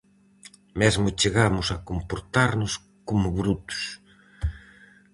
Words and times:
Mesmo 0.79 1.15
chegamos 1.19 1.67
a 1.69 1.77
comportarnos 1.89 2.73
como 3.07 3.27
brutos. 3.39 3.81